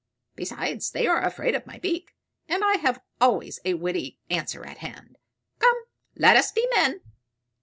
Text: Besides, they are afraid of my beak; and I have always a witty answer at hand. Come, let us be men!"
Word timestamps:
Besides, 0.35 0.89
they 0.89 1.05
are 1.05 1.21
afraid 1.21 1.53
of 1.53 1.67
my 1.67 1.77
beak; 1.77 2.15
and 2.49 2.63
I 2.63 2.77
have 2.77 3.03
always 3.21 3.59
a 3.63 3.75
witty 3.75 4.17
answer 4.31 4.65
at 4.65 4.79
hand. 4.79 5.19
Come, 5.59 5.77
let 6.15 6.35
us 6.35 6.51
be 6.51 6.67
men!" 6.73 7.01